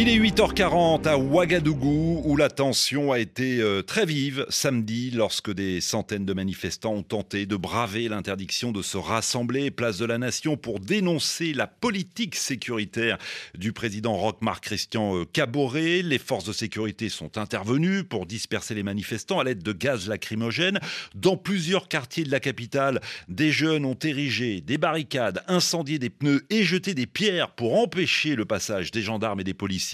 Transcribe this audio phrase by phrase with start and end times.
[0.00, 5.52] Il est 8h40 à Ouagadougou où la tension a été euh, très vive samedi lorsque
[5.52, 10.18] des centaines de manifestants ont tenté de braver l'interdiction de se rassembler place de la
[10.18, 13.18] nation pour dénoncer la politique sécuritaire
[13.56, 16.02] du président Roch-Marc Christian euh, Caboret.
[16.02, 20.78] Les forces de sécurité sont intervenues pour disperser les manifestants à l'aide de gaz lacrymogène.
[21.16, 26.46] Dans plusieurs quartiers de la capitale, des jeunes ont érigé des barricades, incendié des pneus
[26.50, 29.87] et jeté des pierres pour empêcher le passage des gendarmes et des policiers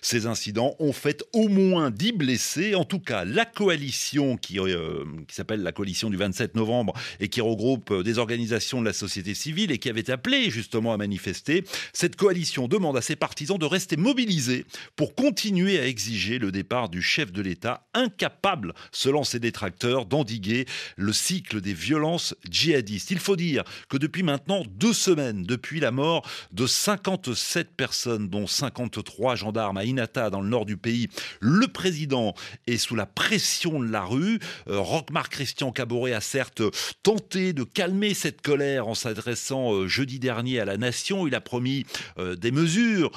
[0.00, 2.74] ces incidents ont fait au moins 10 blessés.
[2.74, 7.28] En tout cas, la coalition qui, euh, qui s'appelle la coalition du 27 novembre et
[7.28, 10.96] qui regroupe euh, des organisations de la société civile et qui avait appelé justement à
[10.96, 16.52] manifester, cette coalition demande à ses partisans de rester mobilisés pour continuer à exiger le
[16.52, 23.10] départ du chef de l'État, incapable, selon ses détracteurs, d'endiguer le cycle des violences djihadistes.
[23.10, 28.46] Il faut dire que depuis maintenant deux semaines, depuis la mort de 57 personnes, dont
[28.46, 31.08] 53 gendarmes à Inata, dans le nord du pays.
[31.40, 32.34] Le président
[32.66, 34.38] est sous la pression de la rue.
[34.68, 34.82] Euh,
[35.30, 36.62] Christian Caboret a certes
[37.02, 41.26] tenté de calmer cette colère en s'adressant euh, jeudi dernier à la nation.
[41.26, 41.86] Il a promis
[42.18, 43.10] euh, des mesures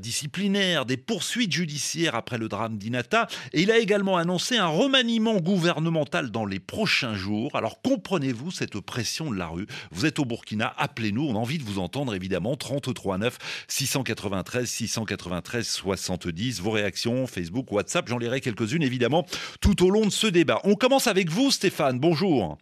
[0.00, 3.28] disciplinaires, des poursuites judiciaires après le drame d'Inata.
[3.52, 7.54] Et il a également annoncé un remaniement gouvernemental dans les prochains jours.
[7.54, 9.66] Alors comprenez-vous cette pression de la rue?
[9.90, 11.24] Vous êtes au Burkina, appelez-nous.
[11.24, 12.56] On a envie de vous entendre évidemment.
[12.56, 13.38] 33 9
[13.68, 16.60] 693 693 93 70.
[16.60, 19.26] Vos réactions, Facebook, WhatsApp, j'en lirai quelques-unes évidemment
[19.60, 20.60] tout au long de ce débat.
[20.64, 21.98] On commence avec vous, Stéphane.
[21.98, 22.58] Bonjour.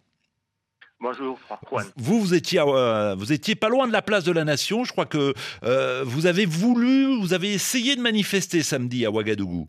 [0.99, 1.83] Bonjour, François.
[1.97, 4.83] Vous, vous étiez, euh, vous étiez pas loin de la place de la Nation.
[4.83, 9.67] Je crois que euh, vous avez voulu, vous avez essayé de manifester samedi à Ouagadougou.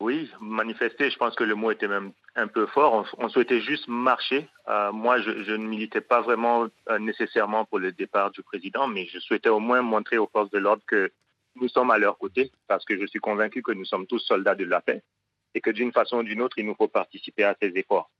[0.00, 3.06] Oui, manifester, je pense que le mot était même un peu fort.
[3.18, 4.48] On, souhaitait juste marcher.
[4.68, 9.06] Euh, moi, je, je, ne militais pas vraiment nécessairement pour le départ du président, mais
[9.12, 11.12] je souhaitais au moins montrer aux forces de l'ordre que
[11.56, 14.54] nous sommes à leur côté parce que je suis convaincu que nous sommes tous soldats
[14.54, 15.02] de la paix
[15.54, 18.10] et que d'une façon ou d'une autre, il nous faut participer à ces efforts.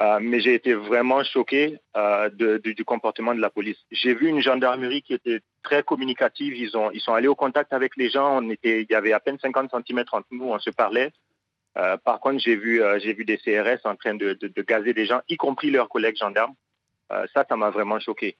[0.00, 3.76] Euh, mais j'ai été vraiment choqué euh, du comportement de la police.
[3.90, 6.56] J'ai vu une gendarmerie qui était très communicative.
[6.56, 8.40] Ils, ont, ils sont allés au contact avec les gens.
[8.62, 10.46] Il y avait à peine 50 cm entre nous.
[10.46, 11.12] On se parlait.
[11.76, 12.82] Euh, par contre, j'ai vu,
[13.14, 16.54] vu des CRS en train de, de, gazer des gens, y compris leurs collègues gendarmes.
[17.34, 18.36] ça, ça m'a vraiment choqué.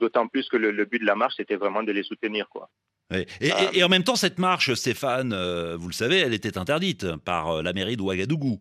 [0.00, 2.48] D'autant plus que le, le, but de la marche, c'était vraiment de les soutenir.
[2.48, 2.68] Quoi.
[3.10, 7.50] Et, en même temps, cette marche, Stéphane, euh, vous le savez, elle était interdite par
[7.50, 8.58] euh, la mairie de Ouagadougou.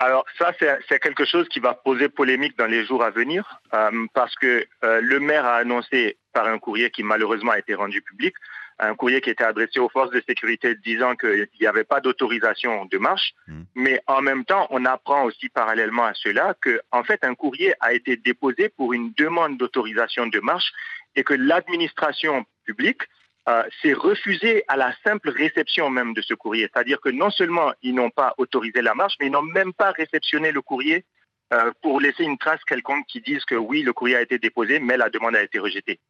[0.00, 0.52] Alors ça,
[0.88, 4.66] c'est quelque chose qui va poser polémique dans les jours à venir, euh, parce que
[4.82, 8.34] le maire a annoncé par un courrier qui malheureusement a été rendu public,
[8.80, 12.86] un courrier qui était adressé aux forces de sécurité disant qu'il n'y avait pas d'autorisation
[12.86, 13.62] de marche, mmh.
[13.76, 17.72] mais en même temps, on apprend aussi parallèlement à cela que, en fait, un courrier
[17.78, 20.72] a été déposé pour une demande d'autorisation de marche
[21.14, 23.02] et que l'administration publique
[23.48, 26.68] euh, c'est refusé à la simple réception même de ce courrier.
[26.72, 29.90] C'est-à-dire que non seulement ils n'ont pas autorisé la marche, mais ils n'ont même pas
[29.90, 31.04] réceptionné le courrier
[31.52, 34.78] euh, pour laisser une trace quelconque qui dise que oui, le courrier a été déposé,
[34.78, 36.00] mais la demande a été rejetée.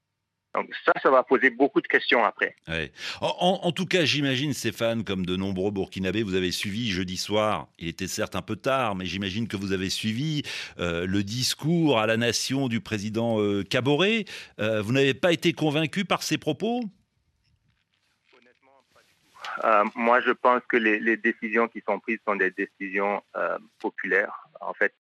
[0.54, 2.54] Donc ça, ça va poser beaucoup de questions après.
[3.20, 7.88] En, tout cas, j'imagine, Stéphane, comme de nombreux Burkinabés, vous avez suivi jeudi soir, il
[7.88, 10.42] était certes un peu tard, mais j'imagine que vous avez suivi
[10.78, 14.26] euh, le discours à la nation du président euh, Caboret.
[14.58, 16.84] vous n'avez pas été convaincu par ses propos?
[19.64, 24.48] Euh, moi, je pense que les, décisions qui sont prises sont des décisions euh, populaires.
[24.60, 24.94] En fait,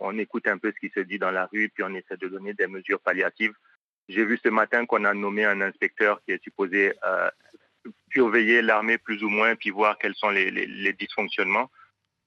[0.00, 2.28] on écoute un peu ce qui se dit dans la rue, puis on essaie de
[2.28, 3.52] donner des mesures palliatives.
[4.08, 7.30] J'ai vu ce matin qu'on a nommé un inspecteur qui est supposé euh,
[8.12, 11.70] surveiller l'armée plus ou moins, puis voir quels sont les dysfonctionnements.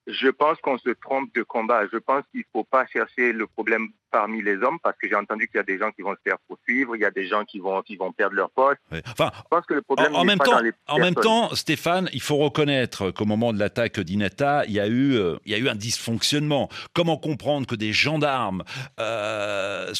[0.06, 1.86] Je pense qu'on se trompe de combat.
[1.92, 5.16] Je pense qu'il ne faut pas chercher le problème parmi les hommes parce que j'ai
[5.16, 7.26] entendu qu'il y a des gens qui vont se faire poursuivre, il y a des
[7.26, 8.78] gens qui vont, qui vont perdre leur poste.
[9.08, 12.36] Enfin, je pense que le problème en, même temps, en même temps, Stéphane, il faut
[12.36, 15.68] reconnaître qu'au moment de l'attaque d'Inata, il y a eu, euh, il y a eu
[15.68, 16.68] un dysfonctionnement.
[16.92, 18.64] Comment comprendre que des gendarmes
[19.00, 19.92] euh,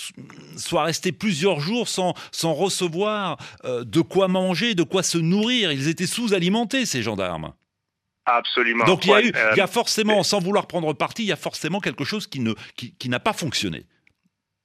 [0.56, 5.72] soient restés plusieurs jours sans, sans recevoir euh, de quoi manger, de quoi se nourrir?
[5.72, 7.52] Ils étaient sous-alimentés, ces gendarmes.
[8.24, 8.84] Absolument.
[8.84, 11.32] Donc il y, a eu, il y a forcément, sans vouloir prendre parti, il y
[11.32, 13.86] a forcément quelque chose qui n'a qui, qui pas fonctionné.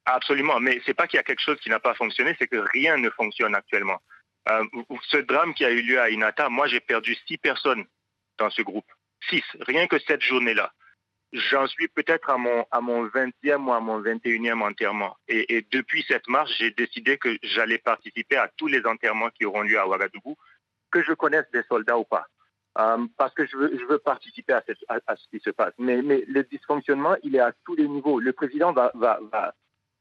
[0.06, 2.63] Absolument, mais c'est pas qu'il y a quelque chose qui n'a pas fonctionné, c'est que
[2.71, 4.01] rien ne fonctionne actuellement.
[4.50, 4.63] Euh,
[5.09, 7.83] ce drame qui a eu lieu à Inata, moi j'ai perdu six personnes
[8.38, 8.86] dans ce groupe.
[9.30, 10.71] Six, rien que cette journée-là.
[11.33, 15.18] J'en suis peut-être à mon, à mon 20e ou à mon 21e enterrement.
[15.27, 19.44] Et, et depuis cette marche, j'ai décidé que j'allais participer à tous les enterrements qui
[19.44, 20.38] auront lieu à Ouagadougou,
[20.89, 22.27] que je connaisse des soldats ou pas.
[22.77, 25.74] Euh, parce que je veux, je veux participer à, cette, à, ce qui se passe.
[25.77, 28.19] Mais, mais le dysfonctionnement, il est à tous les niveaux.
[28.19, 29.53] Le président va, va, va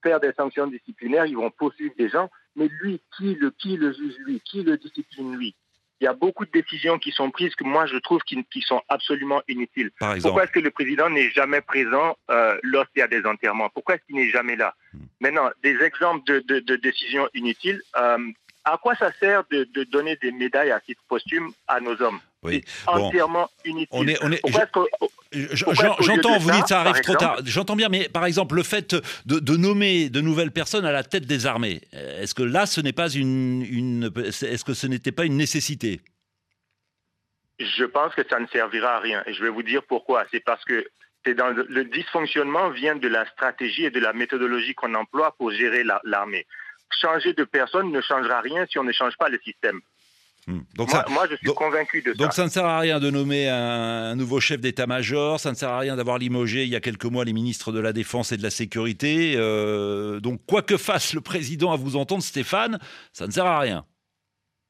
[0.02, 3.93] faire des sanctions disciplinaires, ils vont poursuivre des gens, mais lui, qui le, qui le
[3.93, 5.55] juge lui Qui le discipline lui?
[6.00, 8.82] Il y a beaucoup de décisions qui sont prises que moi je trouve qui, sont
[8.88, 9.90] absolument inutiles.
[10.20, 13.70] Pourquoi est-ce que le président n'est jamais présent euh, lorsqu'il y a des enterrements?
[13.70, 14.75] Pourquoi est-ce qu'il n'est jamais là?
[14.93, 14.99] Hmm.
[15.20, 17.81] Maintenant, des exemples de, décisions inutiles.
[17.96, 18.19] Euh,
[18.67, 22.65] à quoi ça sert de, donner des médailles à titre posthume à nos hommes oui.
[22.87, 23.89] entièrement inutile.
[23.93, 24.41] On est, on est,
[25.33, 27.39] J'entends, vous dites ça arrive trop tard.
[27.45, 31.27] J'entends bien, mais par exemple, le fait de, nommer de nouvelles personnes à la tête
[31.27, 35.25] des armées, est-ce que là, ce n'est pas une, une est-ce que ce n'était pas
[35.25, 36.01] une nécessité?
[37.59, 39.23] Je pense que ça ne servira à rien.
[39.27, 40.25] Et je vais vous dire pourquoi.
[40.31, 40.87] C'est parce que
[41.25, 45.51] c'est dans le, dysfonctionnement vient de la stratégie et de la méthodologie qu'on emploie pour
[45.51, 46.47] gérer l'armée.
[46.91, 49.81] Changer de personne ne changera rien si on ne change pas le système.
[50.47, 50.61] Hmm.
[50.77, 52.19] Donc moi, je suis convaincu de ça.
[52.19, 55.71] Donc ça ne sert à rien de nommer un, nouveau chef d'état-major, ça ne sert
[55.71, 58.37] à rien d'avoir limogé il y a quelques mois les ministres de la Défense et
[58.37, 59.35] de la Sécurité.
[59.37, 62.79] Euh, donc quoi que fasse le président à vous entendre, Stéphane,
[63.12, 63.85] ça ne sert à rien.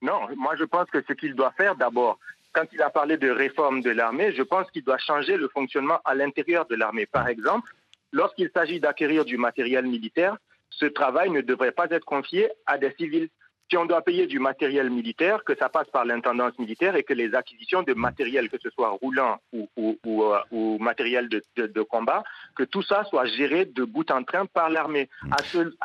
[0.00, 2.18] Non, moi je pense que ce qu'il doit faire d'abord,
[2.54, 6.00] quand il a parlé de réforme de l'armée, je pense qu'il doit changer le fonctionnement
[6.06, 7.04] à l'intérieur de l'armée.
[7.04, 7.70] Par exemple,
[8.12, 10.38] lorsqu'il s'agit d'acquérir du matériel militaire,
[10.70, 13.28] ce travail ne devrait pas être confié à des civils
[13.70, 17.12] si on doit payer du matériel militaire, que ça passe par l'intendance militaire et que
[17.12, 22.22] les acquisitions de matériel, que ce soit roulant ou, ou, euh, matériel de, combat,
[22.54, 25.08] que tout ça soit géré de bout en train par l'armée.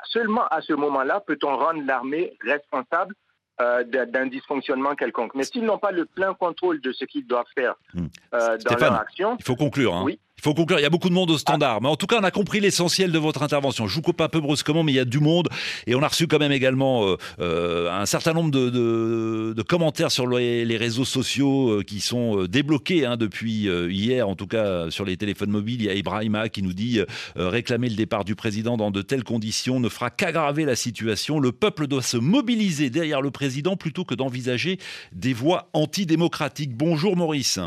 [0.06, 3.16] seulement à ce moment-là peut-on rendre l'armée responsable
[3.62, 5.36] euh, d'un dysfonctionnement quelconque.
[5.36, 8.06] Mais s'ils n'ont pas le plein contrôle de ce qu'ils doivent faire hmm.
[8.33, 9.38] euh, dans leur action...
[9.39, 9.95] Il faut conclure.
[9.95, 10.04] Hein.
[10.04, 10.19] Oui.
[10.42, 11.83] Il faut conclure, il y a beaucoup de monde au standard.
[11.83, 13.86] Mais en tout cas, on a compris l'essentiel de votre intervention.
[13.86, 15.50] Je vous coupe un peu brusquement, mais il y a du monde.
[15.86, 20.25] Et on a reçu quand même également euh, euh, un certain nombre de, commentaires sur
[20.25, 25.06] les, les, réseaux sociaux euh, qui sont débloqués hein, depuis hier, en tout cas sur
[25.06, 25.81] les téléphones mobiles.
[25.81, 27.00] Il y a Ibrahima qui nous dit
[27.36, 31.39] réclamer le départ du président dans de telles conditions ne fera qu'aggraver la situation.
[31.39, 34.80] Le peuple doit se mobiliser derrière le président plutôt que d'envisager
[35.12, 36.75] des voies antidémocratiques.
[36.75, 37.60] Bonjour Maurice.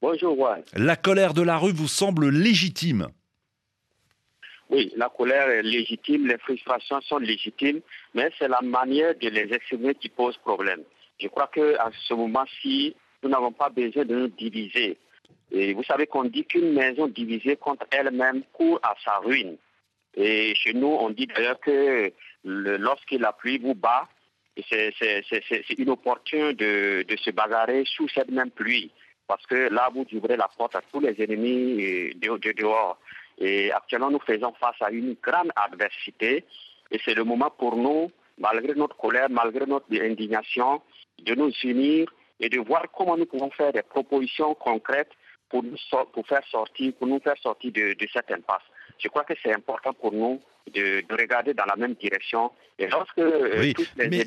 [0.00, 0.62] Bonjour, Juan.
[0.76, 3.08] La colère de la rue vous semble légitime
[4.70, 7.80] Oui, la colère est légitime, les frustrations sont légitimes,
[8.14, 10.82] mais c'est la manière de les exprimer qui pose problème.
[11.18, 14.98] Je crois qu'à ce moment-ci, nous n'avons pas besoin de nous diviser.
[15.50, 19.56] Et vous savez qu'on dit qu'une maison divisée contre elle-même court à sa ruine.
[20.14, 22.12] Et chez nous, on dit d'ailleurs que
[22.44, 24.06] lorsque la pluie vous bat,
[24.70, 24.92] c'est
[25.76, 28.92] inopportun de, de se bagarrer sous cette même pluie
[29.28, 32.98] parce que là, vous ouvrez la porte à tous les ennemis de, dehors.
[33.36, 36.44] Et actuellement, nous faisons face à une grande adversité.
[36.90, 40.80] Et c'est le moment pour nous, malgré notre colère, malgré notre indignation,
[41.18, 42.08] de nous unir
[42.40, 45.12] et de voir comment nous pouvons faire des propositions concrètes
[45.50, 45.76] pour nous,
[46.26, 48.62] faire sortir, pour nous faire sortir de, de cette impasse.
[48.98, 50.40] Je crois que c'est important pour nous
[50.74, 52.50] de, regarder dans la même direction.
[52.78, 53.74] Et lorsque euh, oui.
[53.96, 54.24] mais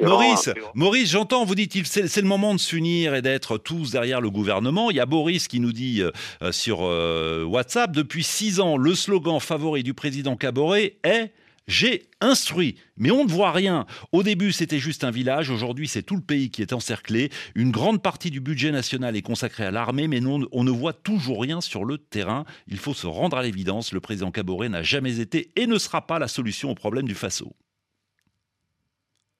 [0.00, 4.30] Maurice, Maurice, j'entends, vous dites, c'est le moment de s'unir et d'être tous derrière le
[4.30, 4.90] gouvernement.
[4.90, 8.94] Il y a Boris qui nous dit euh, sur euh, WhatsApp, depuis six ans, le
[8.94, 11.32] slogan favori du président Caboret est
[11.66, 13.86] j'ai instruit, mais on ne voit rien.
[14.10, 15.50] Au début, c'était juste un village.
[15.50, 17.30] Aujourd'hui, c'est tout le pays qui est encerclé.
[17.54, 21.42] Une grande partie du budget national est consacrée à l'armée, mais on ne voit toujours
[21.42, 22.44] rien sur le terrain.
[22.68, 23.92] Il faut se rendre à l'évidence.
[23.92, 27.14] Le président Caboret n'a jamais été et ne sera pas la solution au problème du
[27.14, 27.52] Faso.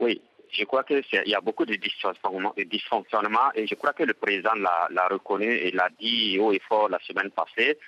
[0.01, 4.55] Oui, je crois qu'il y a beaucoup de dysfonctionnements et je crois que le président
[4.55, 7.79] l'a reconnu et l'a dit haut et fort la semaine passée.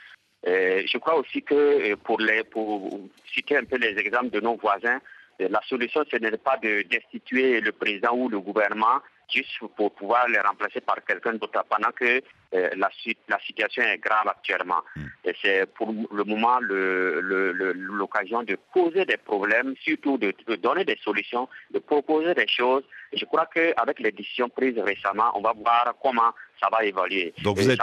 [0.47, 2.91] Euh, je crois aussi que euh, pour, les, pour
[3.33, 5.01] citer un peu les exemples de nos voisins,
[5.41, 9.01] euh, la solution, ce n'est pas de destituer le président ou le gouvernement
[9.33, 12.21] juste pour pouvoir les remplacer par quelqu'un d'autre pendant que
[12.53, 12.91] la,
[13.29, 14.83] la, situation est grave actuellement.
[15.25, 20.99] Et c'est pour le moment l'occasion de poser des problèmes, surtout de, de, donner des
[21.03, 22.85] solutions, de proposer des choses.
[23.13, 26.35] Et je crois qu'avec les décisions prises récemment, on va voir comment
[26.65, 27.35] ça va évoluer.
[27.43, 27.81] Donc vous êtes,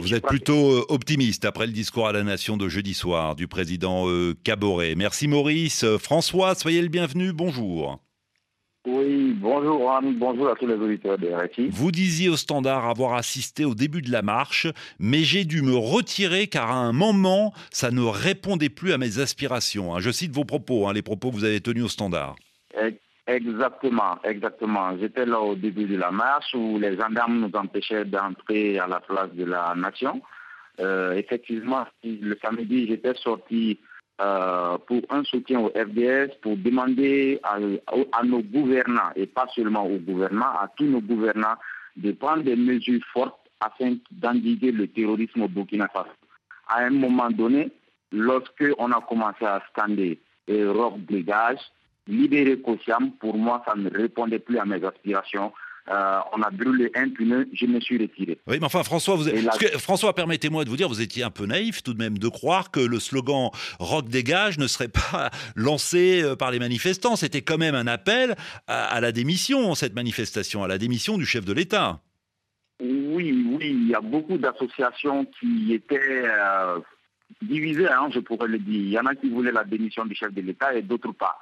[0.00, 3.48] vous êtes plutôt euh, optimiste après le discours à la nation de jeudi soir du
[3.48, 4.94] président euh, Caboret.
[4.96, 5.84] Merci Maurice.
[5.84, 7.32] Euh, François, soyez le bienvenu.
[7.32, 7.98] Bonjour.
[8.86, 11.68] Oui, bonjour bonjour à tous les auditeurs de RFI.
[11.68, 14.66] Vous disiez au standard avoir assisté au début de la marche,
[14.98, 19.18] mais j'ai dû me retirer car à un moment, ça ne répondait plus à mes
[19.18, 19.94] aspirations.
[19.94, 20.00] Hein.
[20.00, 22.36] Je cite vos propos, hein, les propos que vous avez tenus au standard.
[23.26, 24.96] Exactement, exactement.
[24.98, 29.00] J'étais là au début de la marche où les gendarmes nous empêchaient d'entrer à la
[29.00, 30.20] place de la nation.
[30.80, 33.78] Euh, effectivement, le samedi, j'étais sorti
[34.20, 37.58] euh, pour un soutien au FDS, pour demander à,
[38.24, 41.56] nos gouvernants, et pas seulement aux gouvernants, à tous nos gouvernants,
[41.96, 46.10] de prendre des mesures fortes afin d'endiguer le terrorisme au Burkina Faso.
[46.68, 47.70] À un moment donné,
[48.12, 51.60] lorsque on a commencé à scander Europe dégage,
[52.06, 55.52] libérer Kosiam, pour moi, ça ne répondait plus à mes aspirations.
[55.88, 58.38] Euh, on a brûlé un pneu, je me suis retiré.
[58.46, 59.24] Oui, mais enfin, François, vous
[59.78, 62.70] François, permettez-moi de vous dire, vous étiez un peu naïf tout de même de croire
[62.70, 67.16] que le slogan Rock dégage ne serait pas lancé euh, par les manifestants.
[67.16, 68.36] C'était quand même un appel
[68.68, 72.00] à, la démission, cette manifestation, à la démission du chef de l'État.
[72.80, 76.78] Oui, oui, il y a beaucoup d'associations qui étaient euh,
[77.42, 78.80] divisées, hein, je pourrais le dire.
[78.80, 81.38] Il y en a qui voulaient la démission du chef de l'État et d'autres pas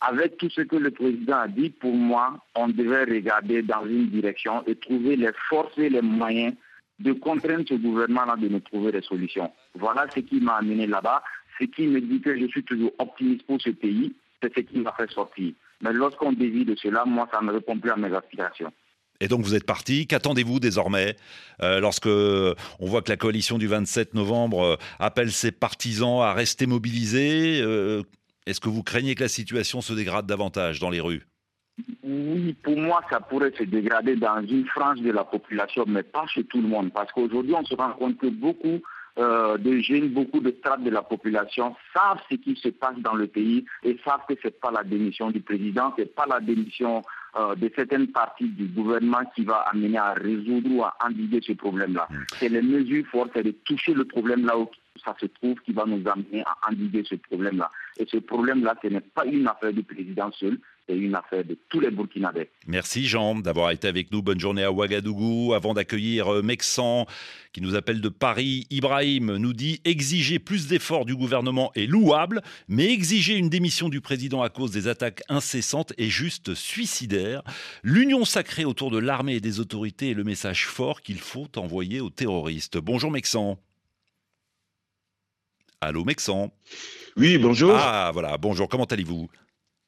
[0.00, 4.08] avec tout ce que le président a dit, pour moi, on devait regarder dans une
[4.08, 6.54] direction et trouver les forces et les moyens
[7.00, 9.52] de contraindre ce gouvernement-là de nous trouver des solutions.
[9.74, 11.22] Voilà ce qui m'a amené là-bas.
[11.58, 14.78] Ce qui me dit que je suis toujours optimiste pour ce pays, c'est ce qui
[14.78, 15.52] m'a fait sortir.
[15.80, 18.72] Mais lorsqu'on dévie de cela, moi, ça ne répond plus à mes aspirations.
[19.20, 20.06] Et donc vous êtes parti.
[20.06, 21.16] Qu'attendez-vous désormais
[21.62, 26.32] euh, lorsque on voit que la coalition du 27 novembre euh, appelle ses partisans à
[26.32, 28.02] rester mobilisés euh,
[28.48, 31.26] est-ce que vous craignez que la situation se dégrade davantage dans les rues?
[32.02, 36.26] Oui, pour moi, ça pourrait se dégrader dans une frange de la population, mais pas
[36.26, 36.90] chez tout le monde.
[36.92, 38.80] Parce qu'aujourd'hui, on se rend compte que beaucoup
[39.18, 43.14] euh, de jeunes, beaucoup de strates de la population savent ce qui se passe dans
[43.14, 46.26] le pays et savent que ce n'est pas la démission du président, ce n'est pas
[46.26, 47.02] la démission
[47.36, 51.52] euh, de certaines parties du gouvernement qui va amener à résoudre ou à endiguer ce
[51.52, 52.06] problème-là.
[52.10, 52.22] Hmm.
[52.38, 54.70] C'est les mesures fortes, c'est de toucher le problème là où
[55.04, 57.70] ça se trouve qui va nous amener à endiguer ce problème-là.
[57.98, 61.58] Et ce problème-là, ce n'est pas une affaire du président seul, c'est une affaire de
[61.68, 62.48] tous les Burkinabés.
[62.66, 64.22] Merci Jean d'avoir été avec nous.
[64.22, 65.52] Bonne journée à Ouagadougou.
[65.52, 67.06] Avant d'accueillir euh, Mexan,
[67.52, 72.40] qui nous appelle de Paris, Ibrahim nous dit exiger plus d'efforts du gouvernement est louable,
[72.68, 77.42] mais exiger une démission du président à cause des attaques incessantes est juste suicidaire.
[77.82, 82.00] L'union sacrée autour de l'armée et des autorités est le message fort qu'il faut envoyer
[82.00, 82.78] aux terroristes.
[82.78, 83.58] Bonjour Mexan.
[85.80, 86.50] Allô Mexan.
[87.16, 87.72] Oui, bonjour.
[87.76, 89.28] Ah voilà, bonjour, comment allez-vous?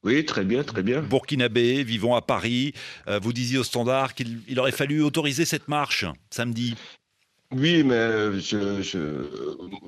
[0.05, 1.03] Oui, très bien, très bien.
[1.03, 2.75] Burkinabé, vivant à Paris.
[3.09, 6.77] Euh, vous disiez au standard qu'il aurait fallu autoriser cette marche samedi.
[7.51, 9.27] Oui, mais je,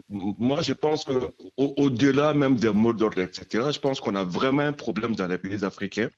[0.08, 4.72] moi, je pense qu'au-delà même des mots d'ordre, etc., je pense qu'on a vraiment un
[4.72, 6.10] problème dans les pays africains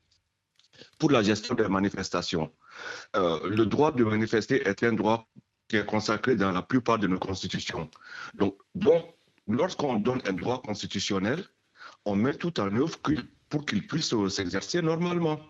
[0.98, 2.50] pour la gestion des manifestations.
[3.16, 5.28] Euh, le droit de manifester est un droit
[5.68, 7.90] qui est consacré dans la plupart de nos constitutions.
[8.34, 9.04] Donc, donc
[9.48, 11.44] lorsqu'on donne un droit constitutionnel,
[12.04, 12.98] on met tout en œuvre
[13.48, 15.40] pour qu'il puisse euh, s'exercer normalement.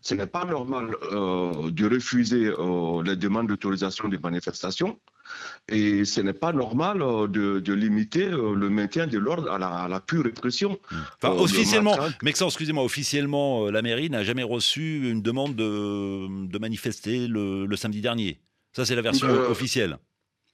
[0.00, 4.98] Ce n'est pas normal euh, de refuser euh, les demandes d'autorisation de manifestation
[5.68, 10.78] et ce n'est pas normal de, limiter le maintien de l'ordre à la, pure répression.
[11.22, 17.66] Enfin, officiellement, mais excusez-moi, officiellement, la mairie n'a jamais reçu une demande de, manifester le,
[17.66, 18.40] le, samedi dernier.
[18.72, 19.98] Ça, c'est la version officielle.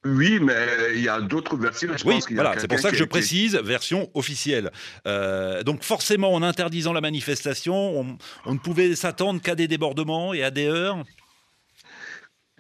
[0.05, 0.55] Oui, mais
[0.95, 1.89] il y a d'autres versions.
[2.05, 4.71] oui, voilà, c'est pour ça que je précise version officielle.
[5.07, 10.35] Euh, donc forcément, en interdisant la manifestation, on, on ne pouvait s'attendre qu'à des débordements
[10.35, 11.05] et à des heurts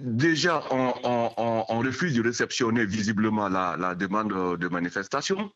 [0.01, 5.53] Déjà, on, refuse de réceptionner visiblement la, demande de manifestation,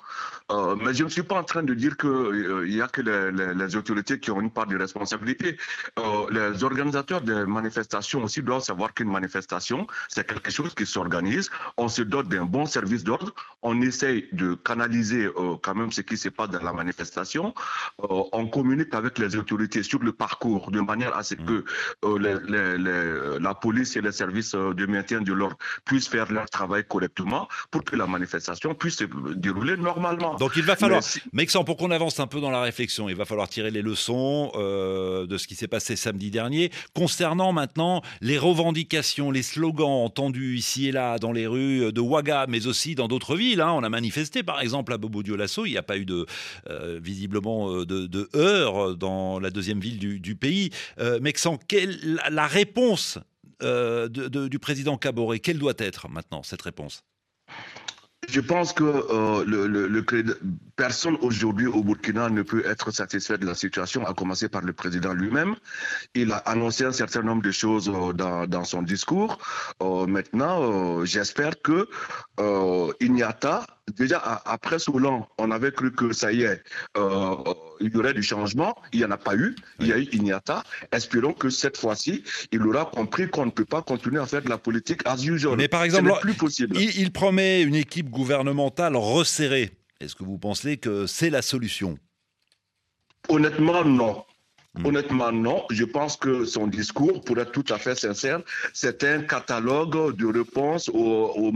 [0.53, 3.01] euh, mais je ne suis pas en train de dire qu'il euh, n'y a que
[3.01, 5.57] les, autorités qui ont une part de responsabilité.
[5.99, 11.51] Euh, les organisateurs des manifestations aussi doivent savoir qu'une manifestation, c'est quelque chose qui s'organise.
[11.77, 15.29] On se dote d'un bon service d'ordre, on essaye de canaliser
[15.63, 17.55] quand même ce qui se passe dans la manifestation,
[17.99, 21.63] on communique avec les autorités sur le parcours de manière à ce mmh.
[22.03, 26.49] que la police et les services services euh, de maintien de l'ordre puissent faire leur
[26.51, 29.05] travail correctement pour que la manifestation puisse se
[29.35, 30.35] dérouler normalement.
[30.37, 33.25] Donc il va falloir, mais pour qu'on avance un peu dans la réflexion, il va
[33.25, 36.71] falloir tirer les leçons euh, de ce qui s'est passé samedi dernier.
[36.95, 42.47] Concernant maintenant les revendications, les slogans entendus ici et là dans les rues de Ouaga,
[42.49, 43.61] mais aussi dans d'autres villes.
[43.61, 43.73] Hein.
[43.73, 46.27] On a manifesté par exemple à Bobo Dioulasso, il n'y a pas eu de,
[46.71, 50.71] euh, visiblement de, de heurts dans la deuxième ville du, pays.
[50.99, 53.19] Euh, Mexan, quelle, la réponse
[53.63, 57.03] euh, du président Caboret Quelle doit être maintenant cette réponse?
[58.29, 60.03] Je pense que euh,
[60.77, 64.75] personne aujourd'hui au Burkina ne peut être satisfait de la situation, à commencer par le
[64.75, 65.55] président lui-même.
[66.15, 69.39] Il a annoncé un certain nombre de choses euh, dans, son discours.
[69.81, 71.89] maintenant, j'espère que
[73.01, 73.67] Ignata
[73.97, 76.63] déjà après Soulan, on avait cru que ça y est,
[76.97, 77.35] euh,
[77.81, 78.77] il y aurait du changement.
[78.93, 79.55] Il n'y en a pas eu.
[79.81, 80.63] Il y a eu Ignata.
[80.93, 84.49] Espérons que cette fois-ci, il aura compris qu'on ne peut pas continuer à faire de
[84.49, 85.57] la politique as usual.
[85.57, 86.77] Mais par exemple, plus possible.
[86.77, 89.73] Il, promet une équipe gouvernementale resserrée.
[90.01, 91.99] Est-ce que vous pensez que c'est la solution?
[93.29, 94.25] Honnêtement, non.
[94.75, 94.87] Hmm.
[94.87, 95.65] Honnêtement, non.
[95.71, 98.41] Je pense que son discours, pour être tout à fait sincère,
[98.75, 101.53] c'est un catalogue de réponses aux,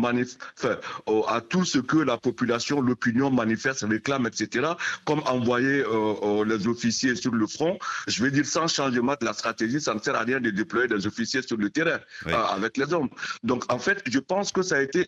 [1.29, 4.73] à tout ce que la population, l'opinion manifeste, réclame, etc.
[5.05, 7.79] Comme envoyer euh, euh, les officiers sur le front.
[8.07, 10.89] Je veux dire, sans changement de la stratégie, ça ne sert à rien de déployer
[10.89, 13.11] des officiers sur le terrain euh, avec les hommes.
[13.43, 15.07] Donc, en fait, je pense que ça a été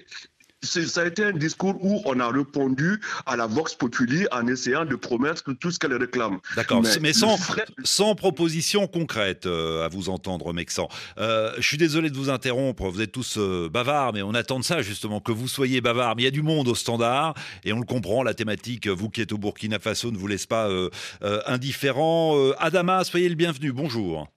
[0.65, 4.85] ça a été un discours où on a répondu à la Vox Populi en essayant
[4.85, 6.39] de promettre tout ce qu'elle réclame.
[6.57, 7.37] D'accord, mais, sans,
[7.85, 10.89] sans proposition concrète, euh, à vous entendre, Mexan.
[11.19, 14.59] Euh, je suis désolé de vous interrompre, vous êtes tous euh, bavards, mais on attend
[14.59, 16.17] de ça justement, que vous soyez bavards.
[16.17, 19.11] Mais il y a du monde au standard, et on le comprend, la thématique, vous
[19.11, 20.69] qui êtes au Burkina Faso, ne vous laisse pas
[21.47, 22.37] indifférent.
[22.59, 24.29] Adama, soyez le bienvenu, bonjour.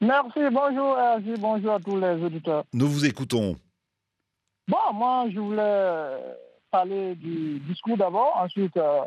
[0.00, 0.96] Merci, bonjour,
[1.38, 2.64] bonjour à tous les auditeurs.
[2.72, 3.56] Nous vous écoutons.
[4.66, 6.36] Bon, moi, je voulais
[6.70, 9.04] parler du discours d'abord, ensuite euh,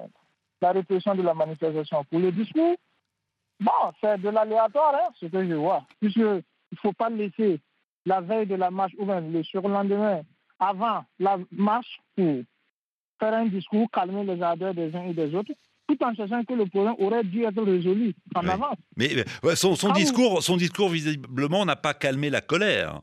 [0.62, 2.04] la répression de la manifestation.
[2.06, 2.76] Pour le discours,
[3.60, 7.60] bon, c'est de l'aléatoire, hein, ce que je vois, puisqu'il ne faut pas laisser
[8.06, 10.22] la veille de la marche ou même le surlendemain
[10.60, 12.42] avant la marche pour
[13.20, 15.52] faire un discours, calmer les ardeurs des uns et des autres,
[15.88, 18.78] tout en sachant que le problème aurait dû être résolu en avance.
[18.96, 19.10] Mais
[19.56, 23.02] son, son discours, son discours, visiblement, n'a pas calmé la colère.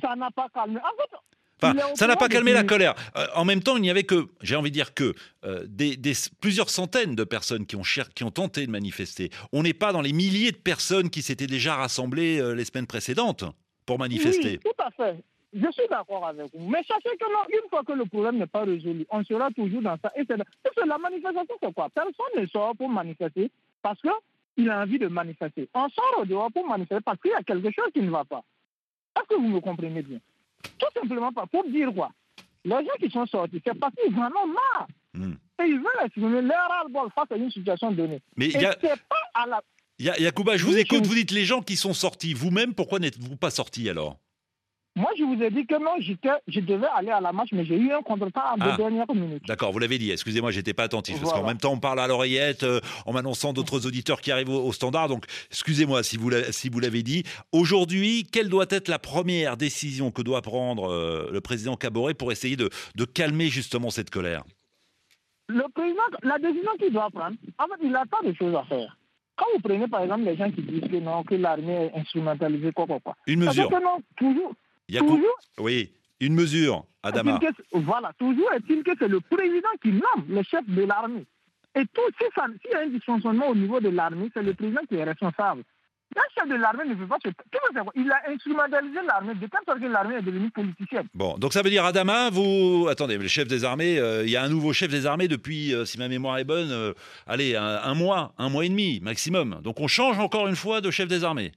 [0.00, 0.78] Ça n'a pas calmé.
[0.78, 1.16] En fait,
[1.94, 2.94] ça n'a pas calmé la colère.
[3.16, 5.14] Euh, en même temps, il n'y avait que, j'ai envie de dire que,
[5.44, 5.96] euh, des,
[6.40, 7.82] plusieurs centaines de personnes qui ont,
[8.14, 9.30] qui ont tenté de manifester.
[9.52, 12.86] On n'est pas dans les milliers de personnes qui s'étaient déjà rassemblées euh, les semaines
[12.86, 13.44] précédentes
[13.86, 14.60] pour manifester.
[14.64, 15.22] Oui, tout à fait.
[15.54, 16.68] Je suis d'accord avec vous.
[16.68, 19.82] Mais sachez que non, une fois que le problème n'est pas résolu, on sera toujours
[19.82, 20.10] dans ça.
[20.16, 21.88] Et c'est la manifestation, c'est quoi?
[21.94, 23.50] Personne ne sort pour manifester
[23.82, 25.68] parce qu'il a envie de manifester.
[25.74, 28.24] On sort au dehors pour manifester parce qu'il y a quelque chose qui ne va
[28.24, 28.42] pas.
[29.18, 30.20] Est-ce que vous me comprenez bien?
[30.78, 32.10] Tout simplement pas pour dire quoi?
[32.64, 34.86] Les gens qui sont sortis, c'est parce qu'ils en ont marre.
[35.14, 35.34] Hmm.
[35.62, 38.20] Et ils veulent exprimer leur ras-le-bol face à une situation donnée.
[38.36, 38.74] Mais il y a...
[38.74, 38.94] pas
[39.34, 39.60] à la...
[39.98, 42.34] Yacouba, je vous écoute, vous dites les gens qui sont sortis.
[42.34, 44.18] Vous-même, pourquoi n'êtes-vous pas sortis alors?
[44.94, 47.76] Moi, je vous ai dit que non, je devais aller à la marche, mais j'ai
[47.76, 49.42] eu un contretemps en ah, dernière minute.
[49.46, 50.10] D'accord, vous l'avez dit.
[50.10, 51.18] Excusez-moi, j'étais pas attentif.
[51.18, 54.50] Parce qu'en même temps, on parle à l'oreillette euh, en m'annonçant d'autres auditeurs qui arrivent
[54.50, 55.08] au, standard.
[55.08, 57.22] Donc, excusez-moi si vous l'avez dit.
[57.52, 62.30] Aujourd'hui, quelle doit être la première décision que doit prendre euh, le président Caboret pour
[62.30, 62.68] essayer de,
[63.14, 64.44] calmer justement cette colère?
[65.48, 68.64] Le président, la décision qu'il doit prendre, en fait, il a pas de choses à
[68.64, 68.96] faire.
[69.36, 72.72] Quand vous prenez par exemple les gens qui disent que non, que l'armée est instrumentalisée,
[72.72, 73.16] quoi, quoi, quoi.
[73.26, 73.68] Une mesure.
[73.68, 74.54] Que non, toujours,
[74.88, 77.40] Toujours, oui, une mesure, Adama.
[77.72, 81.26] Voilà, toujours est-il que c'est le président qui nomme le chef de l'armée.
[81.74, 84.96] Et tout, s'il y a un dysfonctionnement au niveau de l'armée, c'est le président qui
[84.96, 85.62] est responsable.
[86.14, 87.30] Un chef de l'armée ne veut pas se...
[87.94, 91.06] Il a instrumentalisé l'armée de telle sorte que l'armée est devenue politicienne.
[91.14, 92.86] Bon, donc ça veut dire, Adama, vous...
[92.90, 95.74] Attendez, le chef des armées, euh, il y a un nouveau chef des armées depuis,
[95.74, 96.92] euh, si ma mémoire est bonne, euh,
[97.26, 99.60] allez, un, mois, un mois et demi maximum.
[99.62, 101.52] Donc on change encore une fois de chef des armées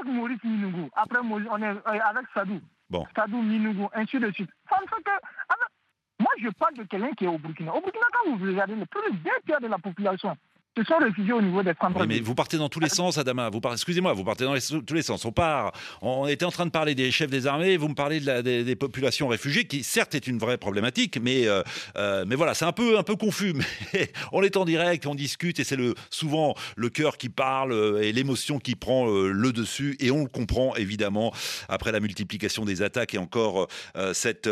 [0.00, 2.60] avec Maurice Minougou, après on est euh, avec Sadou.
[2.88, 3.06] Bon.
[3.14, 4.50] Sadou, Minougou, ainsi de suite.
[4.68, 5.10] Ça me fait que.
[6.18, 7.72] moi, je parle de quelqu'un qui est au Burkina.
[7.72, 10.36] Au Burkina, quand vous regardez, le plus deux tiers de la population
[10.76, 12.06] se sont réfugiés au niveau des centres.
[12.06, 13.50] mais vous partez dans tous les sens, Adama.
[13.50, 14.54] Vous excusez-moi, vous partez dans
[14.86, 15.24] tous les sens.
[15.24, 15.72] On part.
[16.00, 17.76] On était en train de parler des chefs des armées.
[17.76, 21.48] Vous me parlez de la, des, populations réfugiées, qui certes est une vraie problématique, mais
[21.48, 21.62] euh,
[21.96, 23.54] euh, mais voilà, c'est un peu un peu confus.
[23.92, 27.72] Mais on est en direct, on discute, et c'est le souvent le cœur qui parle
[27.72, 31.32] euh, et l'émotion qui prend le dessus, et on le comprend évidemment
[31.68, 33.68] après la multiplication des attaques et encore
[34.12, 34.48] cette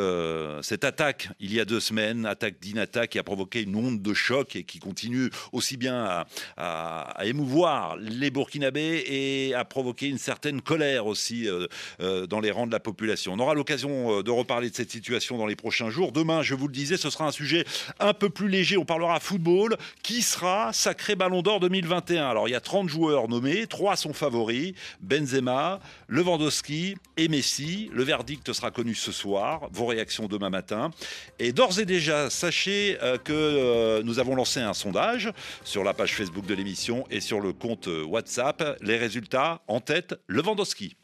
[0.62, 4.14] cette attaque il y a deux semaines, attaque d'Inata qui a provoqué une onde de
[4.14, 6.07] choc et qui continue aussi bien
[6.56, 11.66] à, émouvoir les Burkinabés et à provoquer une certaine colère aussi euh,
[12.00, 13.32] euh, dans les rangs de la population.
[13.34, 16.12] On aura l'occasion euh, de reparler de cette situation dans les prochains jours.
[16.12, 17.64] Demain, je vous le disais, ce sera un sujet
[17.98, 18.76] un peu plus léger.
[18.76, 19.76] On parlera football.
[20.02, 23.66] Qui sera sacré Ballon d'Or 2021 Alors, il y a 30 joueurs nommés.
[23.66, 27.90] Trois sont favoris Benzema, Lewandowski et Messi.
[27.92, 29.68] Le verdict sera connu ce soir.
[29.72, 30.90] Vos réactions demain matin.
[31.38, 35.32] Et d'ores et déjà, sachez que nous avons lancé un sondage
[35.64, 38.78] sur la page Facebook de l'émission et sur le compte WhatsApp.
[38.82, 40.96] Les résultats en tête, Lewandowski.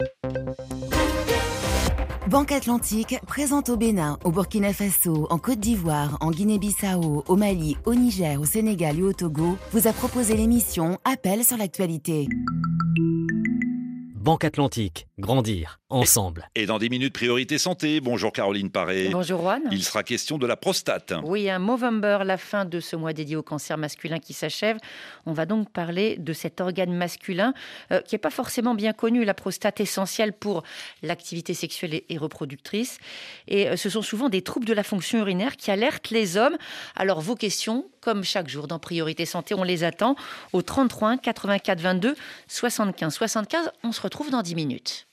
[2.27, 7.75] Banque Atlantique présente au Bénin, au Burkina Faso, en Côte d'Ivoire, en Guinée-Bissau, au Mali,
[7.85, 12.27] au Niger, au Sénégal et au Togo, vous a proposé l'émission Appel sur l'actualité.
[14.25, 16.49] Banque Atlantique, grandir ensemble.
[16.55, 18.01] Et dans 10 minutes, priorité santé.
[18.01, 19.09] Bonjour Caroline Paré.
[19.11, 19.61] Bonjour Juan.
[19.69, 21.13] Il sera question de la prostate.
[21.23, 24.77] Oui, un Movember, la fin de ce mois dédié au cancer masculin qui s'achève.
[25.27, 27.53] On va donc parler de cet organe masculin
[27.91, 30.63] euh, qui n'est pas forcément bien connu, la prostate essentielle pour
[31.03, 32.97] l'activité sexuelle et, reproductrice.
[33.47, 36.57] Et euh, ce sont souvent des troubles de la fonction urinaire qui alertent les hommes.
[36.95, 39.55] Alors vos questions, comme chaque jour dans Priorité Santé.
[39.55, 40.15] On les attend
[40.53, 42.15] au 33 84 22
[42.47, 43.71] 75 75.
[43.83, 45.07] On se retrouve dans 10 minutes.